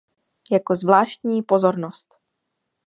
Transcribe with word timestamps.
Jako 0.51 0.75
zvláštní 0.75 1.43
pozornost! 1.43 2.17